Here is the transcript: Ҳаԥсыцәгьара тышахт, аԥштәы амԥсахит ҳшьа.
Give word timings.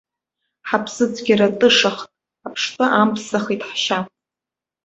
Ҳаԥсыцәгьара 0.67 1.47
тышахт, 1.59 2.09
аԥштәы 2.47 2.85
амԥсахит 2.99 3.61
ҳшьа. 3.69 3.99